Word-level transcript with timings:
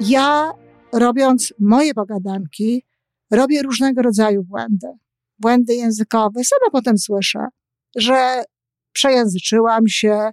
Ja, 0.00 0.52
robiąc 0.92 1.54
moje 1.58 1.94
pogadanki, 1.94 2.84
robię 3.30 3.62
różnego 3.62 4.02
rodzaju 4.02 4.44
błędy. 4.44 4.88
Błędy 5.38 5.74
językowe. 5.74 6.40
Sama 6.44 6.70
potem 6.72 6.98
słyszę, 6.98 7.46
że 7.96 8.42
przejęzyczyłam 8.92 9.88
się, 9.88 10.30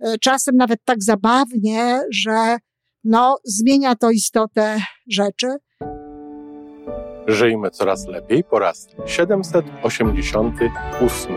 e, 0.00 0.18
czasem 0.20 0.56
nawet 0.56 0.84
tak 0.84 1.02
zabawnie, 1.02 2.00
że 2.10 2.56
no, 3.04 3.38
zmienia 3.44 3.94
to 3.94 4.10
istotę 4.10 4.78
rzeczy. 5.10 5.46
Żyjmy 7.26 7.70
coraz 7.70 8.06
lepiej 8.06 8.44
po 8.44 8.58
raz 8.58 8.86
788. 9.06 11.36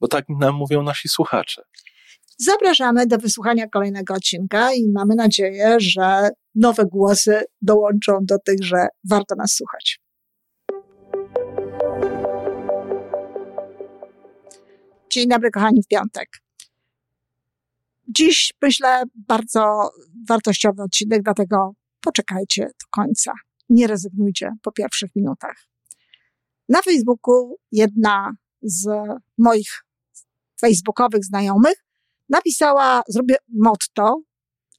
bo 0.00 0.08
tak 0.08 0.24
nam 0.28 0.54
mówią 0.54 0.82
nasi 0.82 1.08
słuchacze. 1.08 1.62
Zapraszamy 2.38 3.06
do 3.06 3.18
wysłuchania 3.18 3.68
kolejnego 3.68 4.14
odcinka 4.14 4.72
i 4.72 4.88
mamy 4.88 5.14
nadzieję, 5.14 5.76
że 5.78 6.30
nowe 6.54 6.86
głosy 6.86 7.42
dołączą 7.62 8.18
do 8.22 8.38
tych, 8.38 8.64
że 8.64 8.86
warto 9.10 9.34
nas 9.34 9.54
słuchać. 9.54 10.00
Dzień 15.10 15.28
dobry, 15.28 15.50
kochani, 15.50 15.82
w 15.82 15.86
piątek. 15.86 16.28
Dziś 18.08 18.52
myślę 18.62 19.02
bardzo 19.14 19.90
wartościowy 20.28 20.82
odcinek, 20.82 21.22
dlatego 21.22 21.72
poczekajcie 22.00 22.62
do 22.64 22.86
końca. 22.90 23.32
Nie 23.68 23.86
rezygnujcie 23.86 24.50
po 24.62 24.72
pierwszych 24.72 25.10
minutach. 25.16 25.56
Na 26.68 26.82
Facebooku 26.82 27.56
jedna 27.72 28.32
z 28.62 28.88
moich 29.38 29.84
facebookowych 30.60 31.24
znajomych 31.24 31.84
napisała, 32.28 33.02
zrobię 33.08 33.36
motto, 33.48 34.22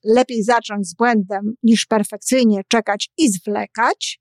lepiej 0.03 0.43
zacząć 0.43 0.87
z 0.87 0.93
błędem 0.93 1.53
niż 1.63 1.85
perfekcyjnie 1.85 2.61
czekać 2.67 3.09
i 3.17 3.31
zwlekać. 3.31 4.19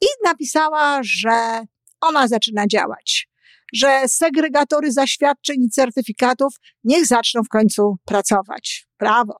I 0.00 0.06
napisała, 0.24 1.00
że 1.02 1.64
ona 2.00 2.28
zaczyna 2.28 2.66
działać, 2.66 3.28
że 3.72 4.02
segregatory 4.06 4.92
zaświadczeń 4.92 5.62
i 5.62 5.70
certyfikatów 5.70 6.54
niech 6.84 7.06
zaczną 7.06 7.42
w 7.44 7.48
końcu 7.48 7.96
pracować. 8.04 8.86
Brawo. 8.98 9.36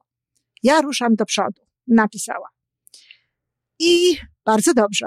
Ja 0.62 0.80
ruszam 0.80 1.14
do 1.14 1.24
przodu, 1.24 1.62
napisała. 1.86 2.48
I 3.78 4.16
bardzo 4.44 4.74
dobrze, 4.74 5.06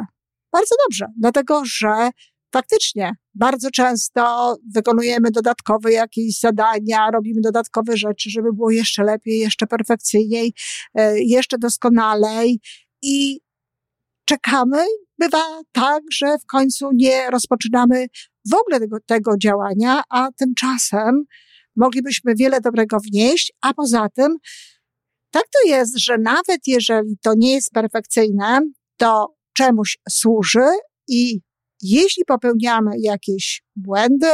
bardzo 0.51 0.75
dobrze, 0.87 1.05
dlatego 1.19 1.61
że 1.65 2.09
faktycznie 2.53 3.11
bardzo 3.33 3.71
często 3.71 4.55
wykonujemy 4.75 5.31
dodatkowe 5.31 5.91
jakieś 5.91 6.39
zadania, 6.39 7.11
robimy 7.13 7.41
dodatkowe 7.41 7.97
rzeczy, 7.97 8.29
żeby 8.29 8.53
było 8.53 8.71
jeszcze 8.71 9.03
lepiej, 9.03 9.39
jeszcze 9.39 9.67
perfekcyjniej, 9.67 10.53
e, 10.95 11.19
jeszcze 11.19 11.57
doskonalej 11.57 12.59
i 13.01 13.39
czekamy. 14.25 14.85
Bywa 15.19 15.61
tak, 15.71 16.03
że 16.11 16.37
w 16.37 16.45
końcu 16.45 16.89
nie 16.93 17.29
rozpoczynamy 17.29 18.07
w 18.51 18.53
ogóle 18.53 18.79
tego, 18.79 18.97
tego 19.05 19.37
działania, 19.37 20.03
a 20.09 20.27
tymczasem 20.37 21.23
moglibyśmy 21.75 22.35
wiele 22.35 22.61
dobrego 22.61 22.97
wnieść, 22.99 23.53
a 23.61 23.73
poza 23.73 24.09
tym 24.09 24.37
tak 25.31 25.43
to 25.43 25.69
jest, 25.69 25.97
że 25.99 26.17
nawet 26.17 26.67
jeżeli 26.67 27.17
to 27.21 27.33
nie 27.37 27.53
jest 27.53 27.71
perfekcyjne, 27.71 28.61
to 28.97 29.35
czemuś 29.53 29.97
służy 30.09 30.67
i 31.07 31.39
jeśli 31.81 32.25
popełniamy 32.25 32.91
jakieś 32.99 33.63
błędy, 33.75 34.27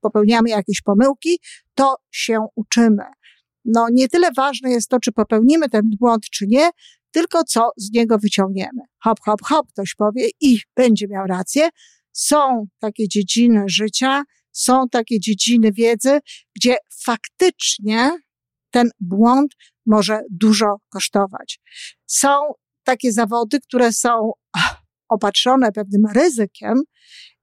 popełniamy 0.00 0.50
jakieś 0.50 0.80
pomyłki, 0.82 1.38
to 1.74 1.96
się 2.10 2.46
uczymy. 2.56 3.04
No, 3.64 3.86
nie 3.92 4.08
tyle 4.08 4.32
ważne 4.36 4.70
jest 4.70 4.88
to, 4.88 5.00
czy 5.00 5.12
popełnimy 5.12 5.68
ten 5.68 5.82
błąd, 6.00 6.24
czy 6.30 6.46
nie, 6.46 6.70
tylko 7.10 7.44
co 7.44 7.70
z 7.76 7.92
niego 7.92 8.18
wyciągniemy. 8.18 8.82
Hop, 9.02 9.20
hop, 9.20 9.42
hop, 9.42 9.66
ktoś 9.68 9.94
powie 9.94 10.28
i 10.40 10.58
będzie 10.76 11.08
miał 11.08 11.26
rację. 11.26 11.68
Są 12.12 12.66
takie 12.78 13.08
dziedziny 13.08 13.64
życia, 13.66 14.22
są 14.52 14.88
takie 14.88 15.20
dziedziny 15.20 15.72
wiedzy, 15.72 16.18
gdzie 16.56 16.76
faktycznie 17.04 18.10
ten 18.70 18.90
błąd 19.00 19.54
może 19.86 20.20
dużo 20.30 20.76
kosztować. 20.88 21.60
Są 22.06 22.28
takie 22.84 23.12
zawody, 23.12 23.60
które 23.60 23.92
są 23.92 24.32
opatrzone 25.12 25.72
pewnym 25.72 26.02
ryzykiem 26.14 26.82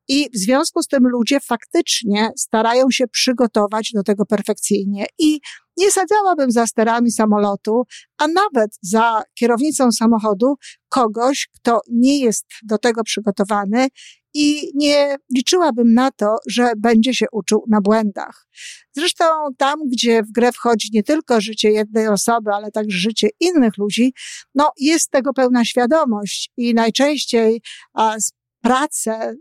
i 0.10 0.30
w 0.34 0.38
związku 0.38 0.84
z 0.84 0.88
tym 0.88 1.08
ludzie 1.08 1.40
faktycznie 1.40 2.30
starają 2.38 2.86
się 2.92 3.08
przygotować 3.08 3.92
do 3.94 4.04
tego 4.04 4.26
perfekcyjnie. 4.26 5.06
I 5.20 5.40
nie 5.78 5.92
sadzałabym 5.92 6.52
za 6.52 6.68
sterami 6.68 7.12
samolotu, 7.12 7.84
a 8.18 8.28
nawet 8.28 8.72
za 8.82 9.24
kierownicą 9.34 9.92
samochodu 9.92 10.56
kogoś, 10.90 11.50
kto 11.56 11.82
nie 11.92 12.20
jest 12.20 12.46
do 12.64 12.78
tego 12.78 13.04
przygotowany 13.04 13.88
i 14.34 14.72
nie 14.76 15.16
liczyłabym 15.36 15.94
na 15.94 16.12
to, 16.12 16.36
że 16.48 16.72
będzie 16.78 17.14
się 17.14 17.26
uczył 17.32 17.64
na 17.68 17.82
błędach. 17.82 18.48
Zresztą 18.92 19.26
tam, 19.58 19.80
gdzie 19.92 20.24
w 20.24 20.32
grę 20.32 20.52
wchodzi 20.52 20.90
nie 20.94 21.04
tylko 21.04 21.42
życie 21.42 21.72
jednej 21.72 22.08
osoby, 22.08 22.52
ale 22.52 22.72
także 22.72 22.98
życie 22.98 23.30
innych 23.40 23.78
ludzi, 23.78 24.14
no 24.56 24.72
jest 24.78 25.12
tego 25.12 25.34
pełna 25.34 25.66
świadomość 25.66 26.52
i 26.58 26.74
najczęściej 26.74 27.62
a, 27.94 28.16
pracę 28.62 29.36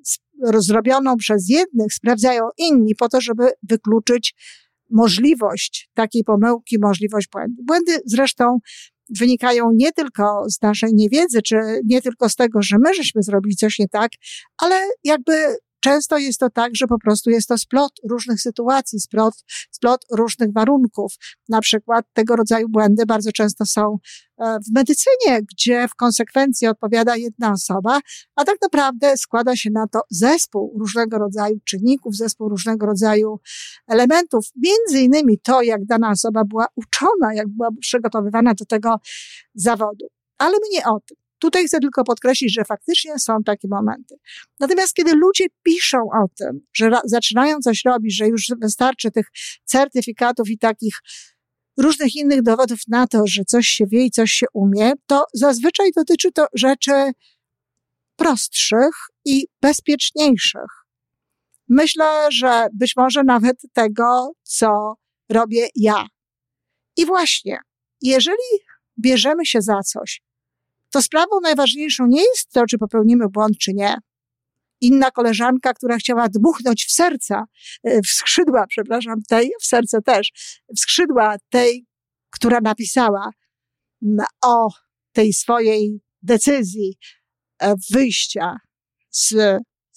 zrobioną 0.59 1.17
przez 1.17 1.49
jednych 1.49 1.93
sprawdzają 1.93 2.43
inni 2.59 2.95
po 2.95 3.09
to, 3.09 3.21
żeby 3.21 3.51
wykluczyć 3.63 4.35
możliwość 4.91 5.91
takiej 5.95 6.25
pomyłki, 6.25 6.77
możliwość 6.81 7.29
błędu. 7.33 7.63
Błędy 7.65 8.01
zresztą 8.07 8.59
wynikają 9.19 9.71
nie 9.75 9.93
tylko 9.93 10.45
z 10.49 10.63
naszej 10.63 10.95
niewiedzy, 10.95 11.43
czy 11.43 11.57
nie 11.85 12.03
tylko 12.03 12.29
z 12.29 12.35
tego, 12.35 12.63
że 12.63 12.77
my 12.85 12.95
żeśmy 12.95 13.23
zrobili 13.23 13.57
coś 13.57 13.79
nie 13.79 13.89
tak, 13.89 14.11
ale 14.59 14.77
jakby 15.05 15.33
często 15.81 16.19
jest 16.19 16.41
to 16.41 16.51
tak, 16.51 16.71
że 16.77 16.87
po 16.87 16.99
prostu 16.99 17.31
jest 17.31 17.49
to 17.49 17.59
splot 17.59 17.93
różnych 18.11 18.41
sytuacji, 18.41 19.01
splot, 19.01 19.35
splot 19.71 20.05
różnych 20.13 20.53
warunków. 20.53 21.15
Na 21.49 21.61
przykład 21.61 22.07
tego 22.13 22.37
rodzaju 22.37 22.69
błędy 22.69 23.07
bardzo 23.07 23.33
często 23.33 23.67
są 23.67 23.99
e, 24.39 24.59
w 24.69 24.75
medycynie, 24.75 25.43
gdzie 25.53 25.89
w 25.89 25.95
konsekwencji 25.95 26.67
odpowiada 26.67 27.17
jedna 27.17 27.53
osoba, 27.53 28.01
a 28.37 28.45
tak 28.45 28.57
naprawdę 28.63 29.17
składa 29.17 29.57
się 29.57 29.71
na 29.71 29.87
to 29.87 30.01
zespół 30.11 30.79
różnego 30.79 31.19
rodzaju 31.19 31.61
czynników, 31.65 32.17
zespół 32.17 32.49
różnego 32.49 32.87
rodzaju 32.87 33.41
elementów. 33.87 34.47
Między 34.57 35.05
innymi 35.05 35.39
to, 35.39 35.63
jak 35.63 35.85
dana 35.85 36.11
osoba 36.11 36.45
była 36.45 36.67
uczona, 36.77 37.35
jak 37.35 37.49
była 37.49 37.69
przygotowywana 37.81 38.55
do 38.55 38.65
tego 38.65 38.97
zawodu. 39.55 40.07
Ale 40.39 40.53
my 40.53 40.69
nie 40.73 40.87
o 40.87 41.01
tym. 41.01 41.28
Tutaj 41.39 41.67
chcę 41.67 41.81
tylko 41.81 42.05
podkreślić, 42.05 42.55
że 42.55 42.65
faktycznie 42.65 43.19
są 43.19 43.43
takie 43.47 43.69
momenty. 43.69 44.15
Natomiast 44.61 44.95
kiedy 44.95 45.15
ludzie 45.15 45.45
piszą 45.63 45.99
o 45.99 46.29
tym, 46.39 46.61
że 46.75 46.91
zaczynają 47.05 47.59
coś 47.59 47.85
robić, 47.85 48.17
że 48.17 48.27
już 48.27 48.47
wystarczy 48.61 49.11
tych 49.11 49.27
certyfikatów 49.65 50.51
i 50.51 50.59
takich 50.59 50.95
różnych 51.79 52.17
innych 52.17 52.43
dowodów 52.43 52.79
na 52.89 53.07
to, 53.07 53.23
że 53.27 53.45
coś 53.45 53.67
się 53.67 53.85
wie 53.87 54.05
i 54.05 54.11
coś 54.11 54.31
się 54.31 54.47
umie, 54.53 54.93
to 55.07 55.25
zazwyczaj 55.35 55.91
dotyczy 55.97 56.33
to 56.33 56.47
rzeczy 56.55 57.13
prostszych 58.17 58.95
i 59.25 59.47
bezpieczniejszych. 59.63 60.89
Myślę, 61.69 62.29
że 62.33 62.67
być 62.75 62.97
może 62.97 63.25
nawet 63.25 63.57
tego, 63.73 64.33
co 64.43 64.95
robię 65.29 65.69
ja. 65.75 66.07
I 66.97 67.07
właśnie, 67.07 67.59
jeżeli 68.03 68.49
bierzemy 69.01 69.47
się 69.47 69.63
za 69.63 69.81
coś, 69.83 70.23
to 70.91 71.03
sprawą 71.03 71.41
najważniejszą 71.43 72.07
nie 72.07 72.21
jest 72.21 72.51
to, 72.53 72.67
czy 72.67 72.79
popełnimy 72.79 73.29
błąd, 73.29 73.59
czy 73.59 73.75
nie. 73.75 73.95
Inna 74.81 75.11
koleżanka, 75.11 75.75
która 75.75 75.97
chciała 75.97 76.29
dmuchnąć 76.29 76.85
w 76.85 76.93
serca, 76.93 77.45
e, 77.85 78.03
w 78.03 78.07
skrzydła, 78.07 78.67
przepraszam, 78.69 79.23
tej, 79.29 79.51
w 79.63 79.67
serce 79.67 80.03
też, 80.03 80.33
w 80.77 80.81
skrzydła 80.81 81.37
tej, 81.49 81.87
która 82.31 82.61
napisała 82.61 83.31
o 84.45 84.69
tej 85.13 85.33
swojej 85.33 86.01
decyzji 86.23 86.99
e, 87.63 87.75
wyjścia 87.91 88.57
z 89.11 89.35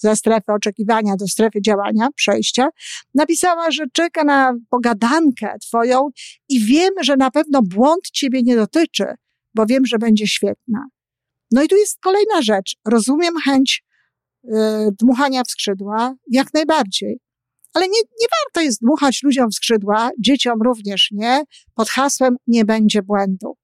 ze 0.02 0.16
strefy 0.16 0.52
oczekiwania 0.54 1.16
do 1.16 1.28
strefy 1.28 1.62
działania, 1.62 2.08
przejścia, 2.16 2.68
napisała, 3.14 3.72
że 3.72 3.84
czeka 3.94 4.24
na 4.24 4.54
pogadankę 4.70 5.56
twoją 5.62 6.10
i 6.50 6.60
wiem, 6.66 6.94
że 7.02 7.18
na 7.18 7.32
pewno 7.32 7.62
błąd 7.62 8.10
ciebie 8.14 8.42
nie 8.44 8.56
dotyczy, 8.56 9.06
bo 9.56 9.66
wiem, 9.66 9.86
że 9.86 9.98
będzie 9.98 10.28
świetna. 10.28 10.86
No 11.52 11.64
i 11.64 11.68
tu 11.68 11.76
jest 11.76 12.00
kolejna 12.00 12.42
rzecz. 12.42 12.76
Rozumiem 12.88 13.34
chęć 13.46 13.84
y, 14.46 14.50
dmuchania 15.00 15.44
w 15.44 15.52
skrzydła, 15.52 16.16
jak 16.32 16.54
najbardziej. 16.54 17.20
Ale 17.74 17.88
nie, 17.88 18.00
nie 18.22 18.28
warto 18.40 18.62
jest 18.62 18.82
dmuchać 18.82 19.24
ludziom 19.24 19.50
w 19.50 19.56
skrzydła, 19.56 20.10
dzieciom 20.20 20.62
również 20.62 21.08
nie, 21.12 21.44
pod 21.76 21.90
hasłem 21.90 22.36
nie 22.48 22.66
będzie 22.66 23.02
błędu. 23.02 23.58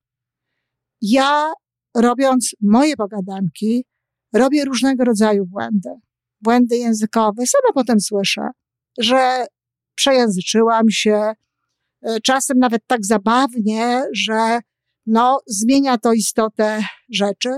Ja, 1.01 1.51
robiąc 1.95 2.51
moje 2.61 2.95
pogadanki, 2.95 3.85
robię 4.33 4.65
różnego 4.65 5.03
rodzaju 5.03 5.45
błędy. 5.45 5.89
Błędy 6.41 6.77
językowe. 6.77 7.43
Sama 7.47 7.73
potem 7.73 7.99
słyszę, 7.99 8.41
że 8.99 9.45
przejęzyczyłam 9.95 10.89
się, 10.89 11.33
y, 12.09 12.21
czasem 12.23 12.59
nawet 12.59 12.81
tak 12.87 13.05
zabawnie, 13.05 14.03
że 14.13 14.59
no, 15.07 15.39
zmienia 15.47 15.97
to 15.97 16.13
istotę 16.13 16.83
rzeczy. 17.09 17.49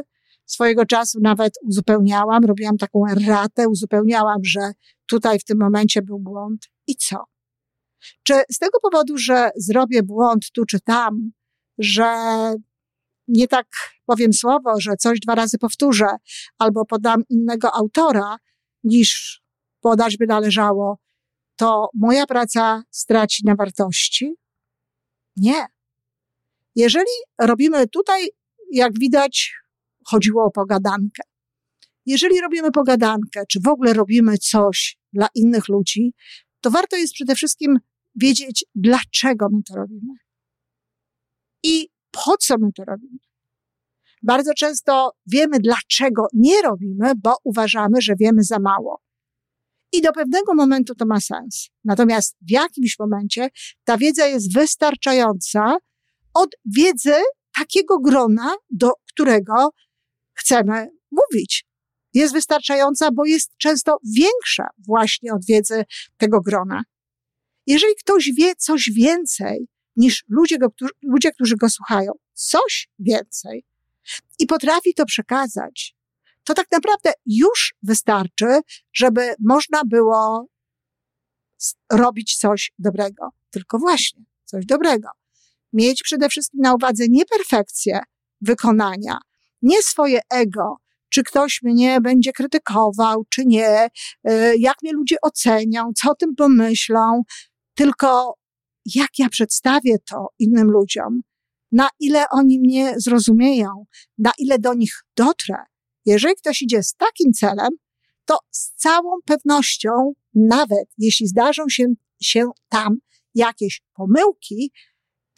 Swojego 0.45 0.85
czasu 0.85 1.19
nawet 1.21 1.53
uzupełniałam, 1.63 2.45
robiłam 2.45 2.77
taką 2.77 3.05
ratę, 3.27 3.69
uzupełniałam, 3.69 4.37
że 4.43 4.71
tutaj 5.05 5.39
w 5.39 5.43
tym 5.43 5.57
momencie 5.59 6.01
był 6.01 6.19
błąd. 6.19 6.67
I 6.87 6.95
co? 6.95 7.23
Czy 8.23 8.33
z 8.51 8.57
tego 8.57 8.79
powodu, 8.79 9.17
że 9.17 9.49
zrobię 9.55 10.03
błąd 10.03 10.51
tu 10.51 10.65
czy 10.65 10.79
tam, 10.79 11.31
że 11.77 12.13
nie 13.27 13.47
tak 13.47 13.67
powiem 14.05 14.33
słowo, 14.33 14.79
że 14.79 14.95
coś 14.95 15.19
dwa 15.19 15.35
razy 15.35 15.57
powtórzę, 15.57 16.07
albo 16.57 16.85
podam 16.85 17.23
innego 17.29 17.75
autora, 17.75 18.37
niż 18.83 19.41
podać 19.81 20.17
by 20.17 20.27
należało, 20.27 20.99
to 21.55 21.89
moja 21.93 22.25
praca 22.25 22.83
straci 22.91 23.45
na 23.45 23.55
wartości? 23.55 24.35
Nie. 25.35 25.65
Jeżeli 26.75 27.11
robimy 27.41 27.87
tutaj, 27.87 28.29
jak 28.71 28.99
widać, 28.99 29.53
chodziło 30.05 30.45
o 30.45 30.51
pogadankę. 30.51 31.23
Jeżeli 32.05 32.41
robimy 32.41 32.71
pogadankę, 32.71 33.43
czy 33.49 33.59
w 33.59 33.67
ogóle 33.67 33.93
robimy 33.93 34.37
coś 34.37 34.97
dla 35.13 35.27
innych 35.35 35.67
ludzi, 35.67 36.13
to 36.61 36.71
warto 36.71 36.95
jest 36.95 37.13
przede 37.13 37.35
wszystkim 37.35 37.79
wiedzieć, 38.15 38.65
dlaczego 38.75 39.47
my 39.51 39.63
to 39.63 39.75
robimy. 39.75 40.13
I 41.63 41.89
po 42.11 42.37
co 42.37 42.57
my 42.57 42.71
to 42.75 42.83
robimy. 42.85 43.19
Bardzo 44.23 44.53
często 44.53 45.11
wiemy, 45.25 45.59
dlaczego 45.59 46.27
nie 46.33 46.61
robimy, 46.61 47.11
bo 47.23 47.35
uważamy, 47.43 48.01
że 48.01 48.13
wiemy 48.19 48.43
za 48.43 48.59
mało. 48.59 49.01
I 49.91 50.01
do 50.01 50.11
pewnego 50.11 50.55
momentu 50.55 50.95
to 50.95 51.05
ma 51.05 51.19
sens. 51.19 51.69
Natomiast 51.83 52.37
w 52.41 52.51
jakimś 52.51 52.99
momencie 52.99 53.49
ta 53.83 53.97
wiedza 53.97 54.27
jest 54.27 54.53
wystarczająca 54.53 55.77
od 56.33 56.49
wiedzy 56.65 57.15
takiego 57.59 57.99
grona, 57.99 58.55
do 58.69 58.91
którego 59.07 59.69
chcemy 60.33 60.89
mówić. 61.11 61.65
Jest 62.13 62.33
wystarczająca, 62.33 63.09
bo 63.11 63.25
jest 63.25 63.51
często 63.57 63.97
większa 64.15 64.67
właśnie 64.87 65.33
od 65.33 65.45
wiedzy 65.45 65.83
tego 66.17 66.41
grona. 66.41 66.83
Jeżeli 67.67 67.93
ktoś 67.95 68.31
wie 68.37 68.55
coś 68.55 68.91
więcej 68.95 69.67
niż 69.95 70.25
ludzie, 70.29 70.57
go, 70.57 70.67
ludzie, 71.03 71.31
którzy 71.31 71.55
go 71.55 71.69
słuchają, 71.69 72.11
coś 72.33 72.89
więcej 72.99 73.65
i 74.39 74.47
potrafi 74.47 74.93
to 74.93 75.05
przekazać, 75.05 75.95
to 76.43 76.53
tak 76.53 76.67
naprawdę 76.71 77.11
już 77.25 77.73
wystarczy, 77.83 78.59
żeby 78.93 79.35
można 79.39 79.81
było 79.85 80.47
robić 81.91 82.37
coś 82.37 82.71
dobrego. 82.79 83.29
Tylko 83.49 83.79
właśnie 83.79 84.23
coś 84.45 84.65
dobrego. 84.65 85.09
Mieć 85.73 86.03
przede 86.03 86.29
wszystkim 86.29 86.61
na 86.61 86.73
uwadze 86.73 87.03
nie 87.09 87.25
perfekcję 87.25 87.99
wykonania, 88.41 89.17
nie 89.61 89.81
swoje 89.81 90.19
ego, 90.29 90.75
czy 91.09 91.23
ktoś 91.23 91.59
mnie 91.63 92.01
będzie 92.01 92.33
krytykował, 92.33 93.25
czy 93.29 93.45
nie, 93.45 93.87
y, 94.29 94.53
jak 94.57 94.75
mnie 94.83 94.91
ludzie 94.93 95.15
ocenią, 95.21 95.91
co 95.95 96.11
o 96.11 96.15
tym 96.15 96.35
pomyślą, 96.35 97.21
tylko 97.73 98.33
jak 98.95 99.09
ja 99.19 99.29
przedstawię 99.29 99.95
to 100.09 100.27
innym 100.39 100.71
ludziom, 100.71 101.21
na 101.71 101.89
ile 101.99 102.25
oni 102.31 102.59
mnie 102.59 102.93
zrozumieją, 102.97 103.85
na 104.17 104.31
ile 104.37 104.59
do 104.59 104.73
nich 104.73 104.93
dotrę. 105.15 105.55
Jeżeli 106.05 106.35
ktoś 106.35 106.61
idzie 106.61 106.83
z 106.83 106.93
takim 106.95 107.33
celem, 107.33 107.69
to 108.25 108.37
z 108.51 108.73
całą 108.73 109.11
pewnością, 109.25 109.89
nawet 110.33 110.85
jeśli 110.97 111.27
zdarzą 111.27 111.63
się, 111.69 111.85
się 112.21 112.49
tam 112.69 112.97
jakieś 113.35 113.81
pomyłki, 113.93 114.71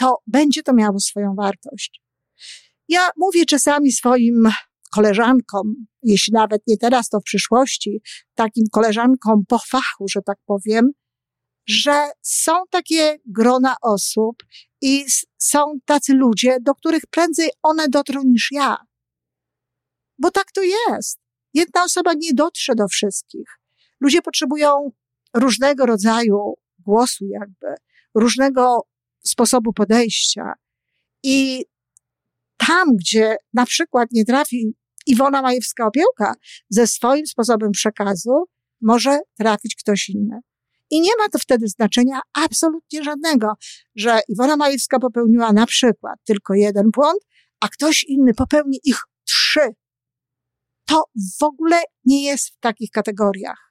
to 0.01 0.17
będzie 0.27 0.63
to 0.63 0.73
miało 0.73 0.99
swoją 0.99 1.35
wartość. 1.35 2.01
Ja 2.87 3.09
mówię 3.17 3.45
czasami 3.45 3.91
swoim 3.91 4.49
koleżankom, 4.91 5.73
jeśli 6.03 6.33
nawet 6.33 6.61
nie 6.67 6.77
teraz, 6.77 7.09
to 7.09 7.19
w 7.19 7.23
przyszłości, 7.23 8.01
takim 8.35 8.65
koleżankom 8.71 9.45
po 9.47 9.59
fachu, 9.59 10.07
że 10.07 10.21
tak 10.21 10.37
powiem, 10.45 10.91
że 11.67 12.11
są 12.21 12.51
takie 12.69 13.17
grona 13.25 13.75
osób 13.81 14.35
i 14.81 15.05
są 15.37 15.59
tacy 15.85 16.13
ludzie, 16.13 16.57
do 16.61 16.75
których 16.75 17.03
prędzej 17.11 17.49
one 17.63 17.89
dotrą 17.89 18.21
niż 18.25 18.47
ja. 18.51 18.77
Bo 20.17 20.31
tak 20.31 20.51
to 20.51 20.61
jest. 20.63 21.19
Jedna 21.53 21.83
osoba 21.83 22.11
nie 22.13 22.33
dotrze 22.33 22.75
do 22.75 22.87
wszystkich. 22.87 23.47
Ludzie 23.99 24.21
potrzebują 24.21 24.91
różnego 25.33 25.85
rodzaju 25.85 26.53
głosu, 26.79 27.25
jakby, 27.25 27.67
różnego 28.15 28.90
sposobu 29.23 29.73
podejścia. 29.73 30.53
I 31.23 31.65
tam, 32.67 32.95
gdzie 32.95 33.35
na 33.53 33.65
przykład 33.65 34.09
nie 34.11 34.25
trafi 34.25 34.73
Iwona 35.07 35.43
Majewska-Opiełka 35.43 36.33
ze 36.69 36.87
swoim 36.87 37.27
sposobem 37.27 37.71
przekazu, 37.71 38.45
może 38.81 39.19
trafić 39.39 39.75
ktoś 39.75 40.09
inny. 40.09 40.39
I 40.89 41.01
nie 41.01 41.11
ma 41.19 41.29
to 41.29 41.39
wtedy 41.39 41.67
znaczenia 41.67 42.19
absolutnie 42.33 43.03
żadnego, 43.03 43.53
że 43.95 44.19
Iwona 44.29 44.57
Majewska 44.57 44.99
popełniła 44.99 45.53
na 45.53 45.65
przykład 45.65 46.19
tylko 46.23 46.53
jeden 46.53 46.91
błąd, 46.91 47.19
a 47.59 47.67
ktoś 47.67 48.03
inny 48.03 48.33
popełni 48.33 48.79
ich 48.83 48.99
trzy. 49.27 49.75
To 50.85 51.03
w 51.39 51.43
ogóle 51.43 51.77
nie 52.05 52.23
jest 52.23 52.49
w 52.49 52.59
takich 52.59 52.91
kategoriach. 52.91 53.70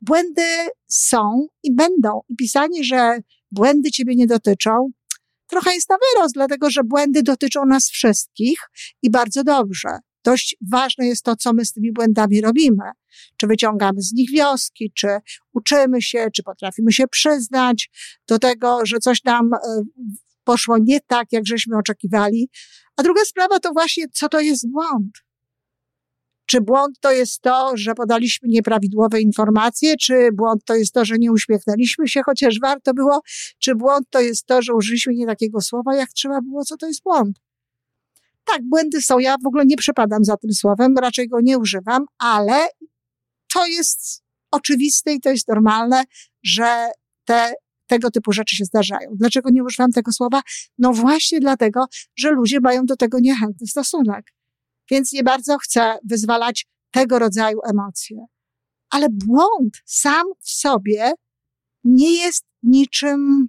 Błędy 0.00 0.68
są 0.88 1.46
i 1.62 1.74
będą. 1.74 2.20
I 2.28 2.36
pisanie, 2.36 2.84
że 2.84 3.18
błędy 3.50 3.90
ciebie 3.90 4.14
nie 4.14 4.26
dotyczą, 4.26 4.90
trochę 5.46 5.74
jest 5.74 5.90
na 5.90 5.96
wyrost, 5.96 6.34
dlatego 6.34 6.70
że 6.70 6.84
błędy 6.84 7.22
dotyczą 7.22 7.66
nas 7.66 7.90
wszystkich 7.90 8.58
i 9.02 9.10
bardzo 9.10 9.44
dobrze. 9.44 9.88
Dość 10.24 10.56
ważne 10.70 11.06
jest 11.06 11.24
to, 11.24 11.36
co 11.36 11.52
my 11.52 11.64
z 11.64 11.72
tymi 11.72 11.92
błędami 11.92 12.40
robimy. 12.40 12.84
Czy 13.36 13.46
wyciągamy 13.46 14.02
z 14.02 14.12
nich 14.12 14.30
wnioski, 14.30 14.92
czy 14.96 15.08
uczymy 15.52 16.02
się, 16.02 16.28
czy 16.34 16.42
potrafimy 16.42 16.92
się 16.92 17.08
przyznać 17.08 17.90
do 18.28 18.38
tego, 18.38 18.86
że 18.86 18.98
coś 18.98 19.24
nam 19.24 19.50
e, 19.54 19.82
poszło 20.44 20.76
nie 20.78 21.00
tak, 21.00 21.28
jak 21.32 21.46
żeśmy 21.46 21.76
oczekiwali. 21.76 22.50
A 22.96 23.02
druga 23.02 23.24
sprawa 23.24 23.60
to 23.60 23.72
właśnie, 23.72 24.04
co 24.12 24.28
to 24.28 24.40
jest 24.40 24.70
błąd. 24.70 25.12
Czy 26.50 26.60
błąd 26.60 27.00
to 27.00 27.12
jest 27.12 27.40
to, 27.40 27.72
że 27.74 27.94
podaliśmy 27.94 28.48
nieprawidłowe 28.48 29.20
informacje, 29.20 29.96
czy 29.96 30.28
błąd 30.32 30.64
to 30.64 30.74
jest 30.74 30.94
to, 30.94 31.04
że 31.04 31.18
nie 31.18 31.32
uśmiechnęliśmy 31.32 32.08
się, 32.08 32.20
chociaż 32.26 32.60
warto 32.60 32.94
było, 32.94 33.20
czy 33.58 33.74
błąd 33.74 34.06
to 34.10 34.20
jest 34.20 34.46
to, 34.46 34.62
że 34.62 34.74
użyliśmy 34.74 35.14
nie 35.14 35.26
takiego 35.26 35.60
słowa, 35.60 35.96
jak 35.96 36.10
trzeba 36.12 36.40
było, 36.40 36.64
co 36.64 36.76
to 36.76 36.86
jest 36.86 37.02
błąd. 37.02 37.40
Tak, 38.44 38.62
błędy 38.62 39.02
są, 39.02 39.18
ja 39.18 39.36
w 39.44 39.46
ogóle 39.46 39.66
nie 39.66 39.76
przepadam 39.76 40.24
za 40.24 40.36
tym 40.36 40.52
słowem, 40.52 40.94
raczej 40.98 41.28
go 41.28 41.40
nie 41.40 41.58
używam, 41.58 42.04
ale 42.18 42.68
to 43.54 43.66
jest 43.66 44.22
oczywiste 44.50 45.12
i 45.12 45.20
to 45.20 45.30
jest 45.30 45.48
normalne, 45.48 46.04
że 46.42 46.88
te 47.24 47.52
tego 47.86 48.10
typu 48.10 48.32
rzeczy 48.32 48.56
się 48.56 48.64
zdarzają. 48.64 49.10
Dlaczego 49.14 49.50
nie 49.50 49.64
używam 49.64 49.92
tego 49.92 50.12
słowa? 50.12 50.40
No 50.78 50.92
właśnie 50.92 51.40
dlatego, 51.40 51.86
że 52.16 52.30
ludzie 52.30 52.60
mają 52.60 52.86
do 52.86 52.96
tego 52.96 53.18
niechętny 53.20 53.66
stosunek. 53.66 54.32
Więc 54.90 55.12
nie 55.12 55.22
bardzo 55.22 55.58
chcę 55.58 55.98
wyzwalać 56.04 56.66
tego 56.90 57.18
rodzaju 57.18 57.58
emocje. 57.70 58.26
Ale 58.90 59.06
błąd 59.10 59.82
sam 59.84 60.26
w 60.40 60.50
sobie 60.50 61.12
nie 61.84 62.16
jest 62.22 62.44
niczym 62.62 63.48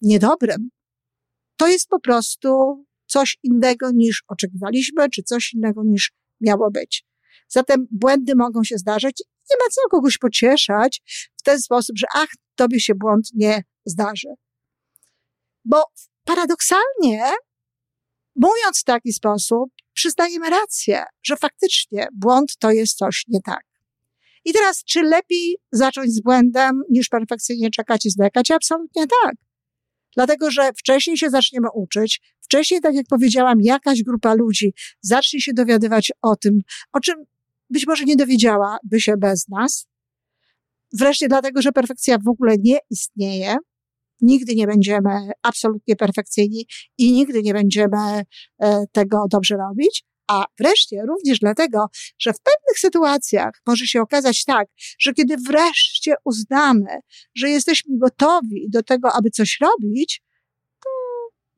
niedobrym. 0.00 0.70
To 1.56 1.68
jest 1.68 1.88
po 1.88 2.00
prostu 2.00 2.84
coś 3.06 3.38
innego 3.42 3.90
niż 3.90 4.24
oczekiwaliśmy, 4.28 5.10
czy 5.10 5.22
coś 5.22 5.54
innego 5.54 5.82
niż 5.84 6.12
miało 6.40 6.70
być. 6.70 7.04
Zatem 7.48 7.86
błędy 7.90 8.32
mogą 8.36 8.64
się 8.64 8.78
zdarzyć. 8.78 9.22
Nie 9.50 9.56
ma 9.56 9.70
co 9.70 9.80
kogoś 9.90 10.18
pocieszać 10.18 11.02
w 11.36 11.42
ten 11.42 11.60
sposób, 11.60 11.98
że 11.98 12.06
ach, 12.14 12.28
tobie 12.54 12.80
się 12.80 12.94
błąd 12.94 13.28
nie 13.34 13.62
zdarzy. 13.84 14.28
Bo 15.64 15.82
paradoksalnie, 16.24 17.32
mówiąc 18.36 18.80
w 18.80 18.84
taki 18.84 19.12
sposób, 19.12 19.70
przyznajemy 19.92 20.50
rację, 20.50 21.04
że 21.22 21.36
faktycznie 21.36 22.08
błąd 22.12 22.56
to 22.58 22.70
jest 22.70 22.96
coś 22.96 23.24
nie 23.28 23.40
tak. 23.42 23.64
I 24.44 24.52
teraz, 24.52 24.84
czy 24.84 25.02
lepiej 25.02 25.56
zacząć 25.72 26.12
z 26.12 26.20
błędem, 26.20 26.82
niż 26.90 27.08
perfekcyjnie 27.08 27.70
czekać 27.70 28.06
i 28.06 28.10
zwlekać? 28.10 28.50
Absolutnie 28.50 29.06
tak. 29.22 29.34
Dlatego, 30.16 30.50
że 30.50 30.70
wcześniej 30.72 31.18
się 31.18 31.30
zaczniemy 31.30 31.68
uczyć, 31.74 32.20
wcześniej, 32.40 32.80
tak 32.80 32.94
jak 32.94 33.06
powiedziałam, 33.06 33.60
jakaś 33.60 34.02
grupa 34.02 34.34
ludzi 34.34 34.74
zacznie 35.00 35.40
się 35.40 35.52
dowiadywać 35.52 36.12
o 36.22 36.36
tym, 36.36 36.60
o 36.92 37.00
czym 37.00 37.14
być 37.70 37.86
może 37.86 38.04
nie 38.04 38.16
dowiedziałaby 38.16 39.00
się 39.00 39.16
bez 39.16 39.48
nas. 39.48 39.86
Wreszcie 40.92 41.28
dlatego, 41.28 41.62
że 41.62 41.72
perfekcja 41.72 42.18
w 42.18 42.28
ogóle 42.28 42.54
nie 42.58 42.78
istnieje. 42.90 43.56
Nigdy 44.20 44.54
nie 44.54 44.66
będziemy 44.66 45.30
absolutnie 45.42 45.96
perfekcyjni 45.96 46.66
i 46.98 47.12
nigdy 47.12 47.42
nie 47.42 47.52
będziemy 47.52 48.22
e, 48.58 48.84
tego 48.92 49.24
dobrze 49.30 49.56
robić. 49.56 50.04
A 50.28 50.44
wreszcie 50.58 51.02
również 51.08 51.38
dlatego, 51.38 51.86
że 52.18 52.32
w 52.32 52.40
pewnych 52.40 52.78
sytuacjach 52.78 53.50
może 53.66 53.86
się 53.86 54.00
okazać 54.00 54.44
tak, 54.44 54.68
że 54.98 55.12
kiedy 55.12 55.36
wreszcie 55.36 56.14
uznamy, 56.24 56.98
że 57.34 57.50
jesteśmy 57.50 57.98
gotowi 57.98 58.66
do 58.70 58.82
tego, 58.82 59.12
aby 59.12 59.30
coś 59.30 59.58
robić, 59.60 60.22
to 60.84 60.90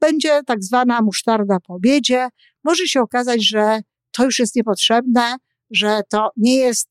będzie 0.00 0.41
tak 0.47 0.65
zwana 0.65 1.03
musztarda 1.03 1.61
po 1.67 1.75
obiedzie. 1.75 2.29
Może 2.65 2.87
się 2.87 3.00
okazać, 3.00 3.49
że 3.49 3.81
to 4.11 4.25
już 4.25 4.38
jest 4.38 4.57
niepotrzebne, 4.57 5.37
że 5.71 6.00
to 6.11 6.31
nie 6.37 6.57
jest 6.57 6.88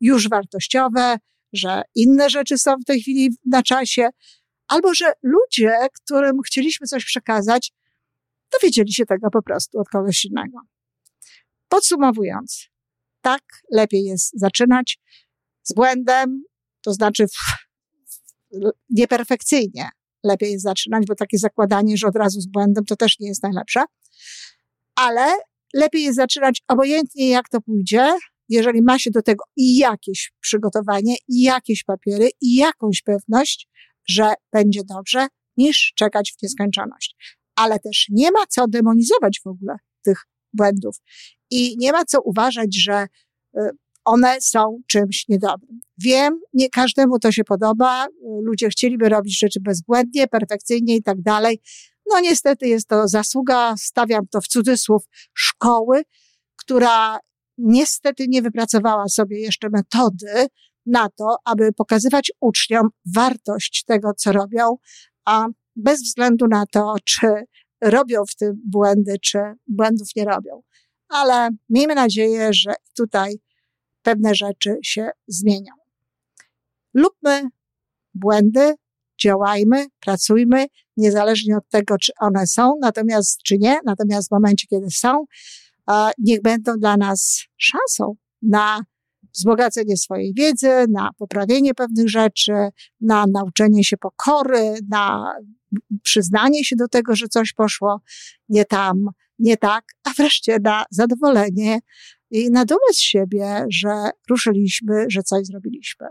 już 0.00 0.28
wartościowe, 0.28 1.16
że 1.52 1.82
inne 1.94 2.30
rzeczy 2.30 2.58
są 2.58 2.76
w 2.82 2.84
tej 2.84 3.00
chwili 3.00 3.30
na 3.46 3.62
czasie, 3.62 4.08
albo 4.68 4.94
że 4.94 5.12
ludzie, 5.22 5.76
którym 6.02 6.42
chcieliśmy 6.46 6.86
coś 6.86 7.04
przekazać, 7.04 7.72
dowiedzieli 8.52 8.92
się 8.92 9.06
tego 9.06 9.30
po 9.30 9.42
prostu 9.42 9.78
od 9.78 9.88
kogoś 9.88 10.24
innego. 10.24 10.58
Podsumowując, 11.68 12.68
tak 13.20 13.42
lepiej 13.70 14.04
jest 14.04 14.30
zaczynać 14.34 14.98
z 15.62 15.74
błędem, 15.74 16.42
to 16.82 16.92
znaczy 16.92 17.26
w, 17.26 17.36
nieperfekcyjnie 18.90 19.88
lepiej 20.24 20.52
jest 20.52 20.64
zaczynać, 20.64 21.04
bo 21.08 21.14
takie 21.14 21.38
zakładanie, 21.38 21.96
że 21.96 22.06
od 22.06 22.16
razu 22.16 22.40
z 22.40 22.46
błędem, 22.46 22.84
to 22.84 22.96
też 22.96 23.18
nie 23.20 23.28
jest 23.28 23.42
najlepsze. 23.42 23.84
Ale 24.94 25.34
lepiej 25.74 26.02
jest 26.02 26.16
zaczynać 26.16 26.62
obojętnie 26.68 27.28
jak 27.28 27.48
to 27.48 27.60
pójdzie, 27.60 28.12
jeżeli 28.48 28.82
ma 28.82 28.98
się 28.98 29.10
do 29.10 29.22
tego 29.22 29.44
i 29.56 29.76
jakieś 29.76 30.32
przygotowanie, 30.40 31.16
i 31.28 31.42
jakieś 31.42 31.84
papiery, 31.84 32.30
i 32.40 32.54
jakąś 32.54 33.02
pewność, 33.02 33.68
że 34.08 34.34
będzie 34.52 34.80
dobrze, 34.84 35.26
niż 35.56 35.92
czekać 35.96 36.32
w 36.38 36.42
nieskończoność. 36.42 37.16
Ale 37.56 37.78
też 37.78 38.06
nie 38.08 38.30
ma 38.30 38.46
co 38.48 38.68
demonizować 38.68 39.40
w 39.44 39.46
ogóle 39.46 39.76
tych 40.02 40.26
błędów 40.52 40.96
i 41.50 41.76
nie 41.78 41.92
ma 41.92 42.04
co 42.04 42.20
uważać, 42.20 42.76
że 42.76 43.06
y, 43.56 43.60
one 44.04 44.40
są 44.40 44.78
czymś 44.86 45.28
niedobrym. 45.28 45.80
Wiem, 45.98 46.40
nie 46.52 46.70
każdemu 46.70 47.18
to 47.18 47.32
się 47.32 47.44
podoba, 47.44 48.06
ludzie 48.42 48.68
chcieliby 48.68 49.08
robić 49.08 49.38
rzeczy 49.38 49.60
bezbłędnie, 49.60 50.28
perfekcyjnie 50.28 50.96
i 50.96 51.02
tak 51.02 51.22
dalej. 51.22 51.60
No 52.10 52.20
niestety 52.20 52.68
jest 52.68 52.88
to 52.88 53.08
zasługa, 53.08 53.74
stawiam 53.78 54.26
to 54.30 54.40
w 54.40 54.46
cudzysłów, 54.46 55.02
szkoły, 55.34 56.02
która 56.56 57.18
niestety 57.58 58.28
nie 58.28 58.42
wypracowała 58.42 59.08
sobie 59.08 59.40
jeszcze 59.40 59.68
metody 59.70 60.46
na 60.86 61.08
to, 61.08 61.36
aby 61.44 61.72
pokazywać 61.72 62.32
uczniom 62.40 62.88
wartość 63.14 63.84
tego, 63.84 64.14
co 64.16 64.32
robią, 64.32 64.76
a 65.24 65.46
bez 65.76 66.02
względu 66.02 66.46
na 66.48 66.66
to, 66.66 66.94
czy 67.04 67.26
robią 67.80 68.24
w 68.30 68.34
tym 68.34 68.62
błędy, 68.66 69.18
czy 69.22 69.38
błędów 69.66 70.08
nie 70.16 70.24
robią. 70.24 70.62
Ale 71.08 71.48
miejmy 71.68 71.94
nadzieję, 71.94 72.48
że 72.52 72.74
tutaj 72.96 73.34
pewne 74.02 74.34
rzeczy 74.34 74.76
się 74.82 75.10
zmienią. 75.28 75.72
Lubmy 76.94 77.48
błędy, 78.14 78.74
działajmy, 79.20 79.86
pracujmy, 80.00 80.66
niezależnie 80.96 81.56
od 81.56 81.68
tego, 81.68 81.98
czy 81.98 82.12
one 82.20 82.46
są, 82.46 82.74
natomiast 82.80 83.42
czy 83.42 83.58
nie, 83.58 83.78
natomiast 83.84 84.28
w 84.28 84.30
momencie, 84.30 84.66
kiedy 84.66 84.90
są, 84.90 85.24
niech 86.18 86.42
będą 86.42 86.72
dla 86.78 86.96
nas 86.96 87.44
szansą 87.56 88.14
na 88.42 88.80
wzbogacenie 89.34 89.96
swojej 89.96 90.34
wiedzy, 90.34 90.70
na 90.88 91.10
poprawienie 91.18 91.74
pewnych 91.74 92.08
rzeczy, 92.08 92.52
na 93.00 93.24
nauczenie 93.32 93.84
się 93.84 93.96
pokory, 93.96 94.74
na 94.90 95.34
przyznanie 96.02 96.64
się 96.64 96.76
do 96.76 96.88
tego, 96.88 97.16
że 97.16 97.28
coś 97.28 97.52
poszło 97.52 98.00
nie 98.48 98.64
tam, 98.64 99.06
nie 99.38 99.56
tak, 99.56 99.84
a 100.04 100.10
wreszcie 100.10 100.58
na 100.62 100.84
zadowolenie 100.90 101.78
i 102.30 102.50
na 102.50 102.64
dumę 102.64 102.92
z 102.92 102.98
siebie, 102.98 103.64
że 103.70 104.10
ruszyliśmy, 104.30 105.04
że 105.08 105.22
coś 105.22 105.46
zrobiliśmy. 105.46 106.06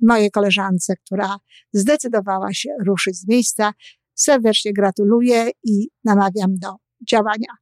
Mojej 0.00 0.30
koleżance, 0.30 0.94
która 0.96 1.36
zdecydowała 1.72 2.52
się 2.52 2.70
ruszyć 2.86 3.16
z 3.16 3.28
miejsca, 3.28 3.72
serdecznie 4.14 4.72
gratuluję 4.72 5.50
i 5.64 5.88
namawiam 6.04 6.54
do 6.56 6.68
działania. 7.10 7.52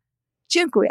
Dziękuję. 0.51 0.91